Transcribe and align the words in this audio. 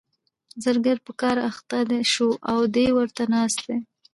زرګر 0.63 0.97
په 1.05 1.11
کار 1.21 1.37
اخته 1.49 1.77
شو 2.11 2.29
او 2.51 2.59
دی 2.75 2.87
ورته 2.97 3.23
ناست 3.33 3.59
دی. 3.65 3.77